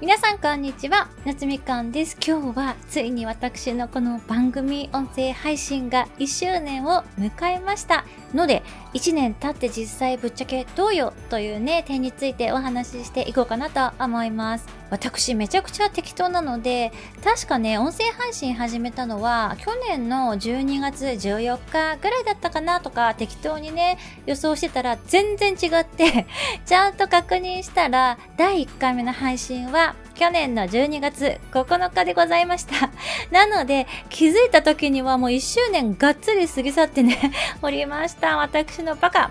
[0.00, 1.08] 皆さんこんにちは。
[1.24, 2.16] 夏みかんです。
[2.24, 8.04] 今日はついに私のこの番組音声配信が1周年を迎えました。
[8.34, 8.62] ので
[8.94, 14.78] 1年経って実際ぶっちゃけどうよというね点についてお話ししていこうかなと思います。
[14.90, 26.26] 私めちゃくちゃ適当なので確かね音声配信始めたのは去年の12月14日ぐらいだったかなとか適当にね予想してたら全然違って
[26.64, 32.90] ちゃんと確認したら第1回目の配信は去年の12月9日でございました。
[33.30, 37.16] なので、気づいた時にはもう1周年がっつり過ぎ去ってね
[37.62, 38.36] おりました。
[38.36, 39.30] 私のバカ。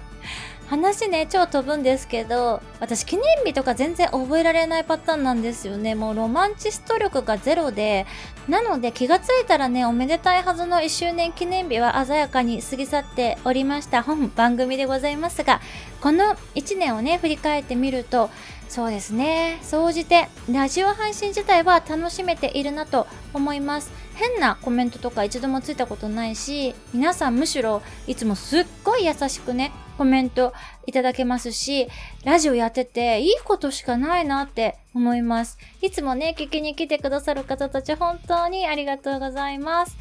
[0.68, 5.96] 話ね、超飛ぶんですけど、私記念日とか全然覚えられないパターンなんですよね。
[5.96, 8.06] もうロマンチスト力がゼロで、
[8.50, 15.62] なので気がついたらね、おめでたいはずの1周年記念日は鮮やかに過ぎ去っておりました本番組でございますが、
[16.02, 18.30] この1年をね、振り返ってみると、
[18.68, 19.60] そうですね。
[19.62, 23.90] 総じて、ラジオ配信自体は楽しめているなと思います。
[24.18, 30.54] 変なコメントとか一度もついたことないし、皆さんむしろいつもすっごい優しくね、コメント
[30.86, 31.88] いただけますし、
[32.24, 35.58] ラジオやってていいことしかないなって思います。
[35.82, 39.98] いつもね、聞きに来てくださる方たち本当にありがとうございます。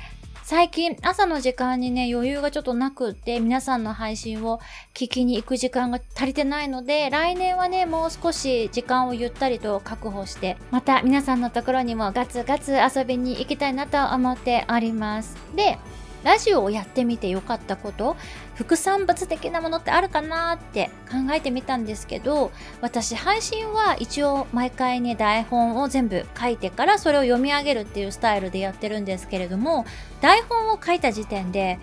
[0.48, 4.60] 最近朝の時間にね、余裕がちょっとなくって、皆さんの配信を
[4.94, 15.36] 聞きに行く時間が足りてないので、来年はね、もう少し時間をゆったりと確保して、また皆さんのところにもガツガツ遊びに行きたいなと思っております。
[15.56, 15.80] で、
[16.26, 18.16] ラジオをやってみてよかったこと
[18.56, 29.86] 副産物的なものってあるかなって考えてみたんですけど私配信は一応毎回ね台本を全部書いてからそれを読み上げるっていうスタイルでやってるんですけれども
[30.20, 31.78] 台本を書いた時点で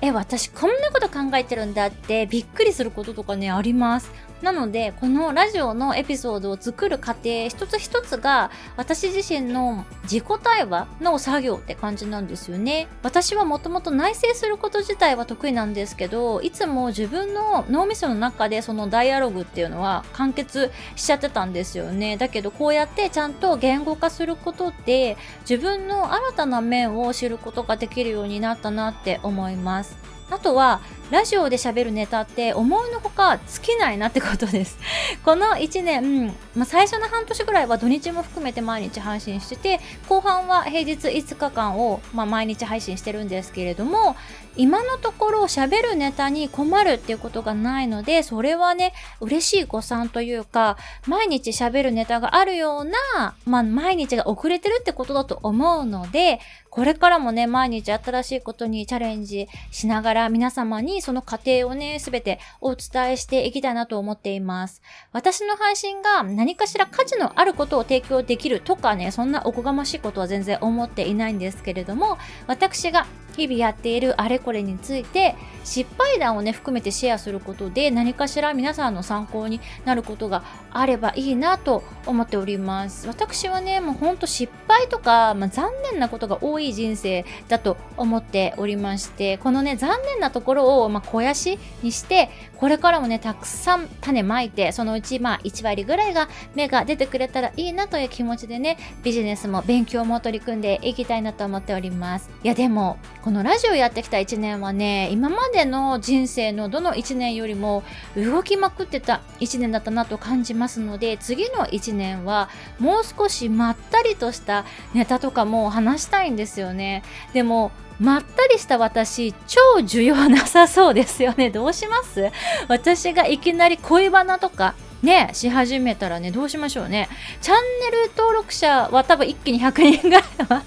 [0.00, 4.10] え私こんなこと考えてるんだってびっくりすることとかねあります。
[4.44, 12.86] なので、このラジオのエピソードを作る過程一つ一つが私自身の自己対話の作業って感じなんですよね。
[13.02, 22.18] 私はもともと内省すること自体は得意なんですけど、いつも自分の脳みその中でそのダイアログっていうのは完結しちゃってたんですよね。
[22.18, 25.16] だけどこうやってちゃんと言語化することで
[25.48, 29.96] 自分の新たな面を知ることができるようになったなって思います。
[30.30, 30.80] あとは
[31.14, 34.76] ラジオで喋るネタって思いのほか尽きないなってことです。
[35.24, 44.16] この1年、まあ、最初の半年ぐらいは土日も含めて毎日配信してて、後半は平日5日間を、まあ、毎日配信してるんですけれども、
[44.56, 50.76] 今のところ喋るネタに困るっていうことがないので、それはね、嬉しい誤算というか、
[51.06, 64.82] 毎日喋るネタがあるような、まあ、毎日が遅れてるってことだと思うので、これからもね、毎日新しいことにチャレンジしながら皆様にその過程をね、すべてお伝えしていきたいなと思っています。
[65.12, 73.06] 私の配信が何かしら価値のあることを提供できるとかね、そんなおこがましいことは全然思っていないんですけれども、私が
[73.36, 75.34] 日々やっているあれこれについて
[75.64, 83.06] 失敗談をね含めてシェアすることで何かしら皆さんの参考になることがあればいいなと思っております。
[83.06, 102.30] 私はねもうほんと失敗とか、まあ、残念なことが多い人生だと思っておりましてこのね残念なところを、まあ、肥やしにしてこれからもねたくさん種まいてそのうちまあ1割ぐらいが芽が出てくれたらいいなという気持ちでねビジネスも勉強も取り組んでいきたいなと思っております。
[102.42, 107.82] いやでもこのラジオやってきた1年はね今までの人生のどの1年よりも
[108.16, 111.93] 動きまくってた1年だったなと感じますので次の1年
[112.24, 117.02] はもう少しまったりとしたネタとかも話したいんですよね。
[117.32, 121.50] でもまったりした私超需要なさそうですよね。
[121.54, 122.30] どうします？
[122.68, 127.08] 私がいきなり恋バナとかね、し始めたらね、どうしましょうね。
[127.42, 127.56] チャン
[127.90, 130.62] ネル登録者は多分一気に100人ぐらいは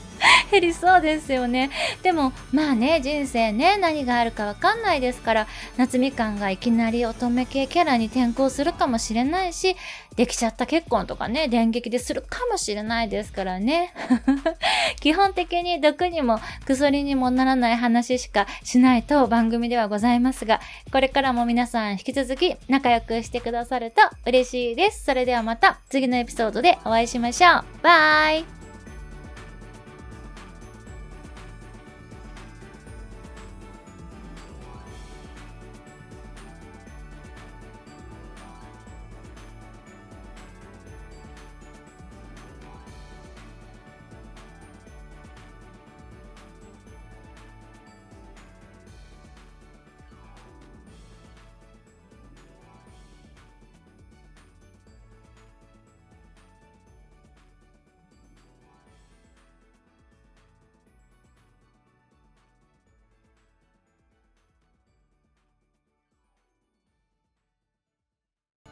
[0.98, 1.70] そうですよね。
[2.02, 5.48] でも、まあね、人生ね、何があるかわかんないですから、
[5.78, 9.76] 夏みかんがいきなり乙女系キャラに転校するかもしれないし、
[10.16, 13.94] できちゃった結婚とかね、電撃でするかもしれないですからね。
[15.00, 20.60] 基本的に毒にも薬にもならない話しかしないと番組ではございますが、
[20.92, 25.06] これからも皆さん引き続き仲良くしてくださると嬉しいです。
[25.06, 27.66] それではまた次のエピソードでお会いしましょう。
[27.84, 28.57] バイ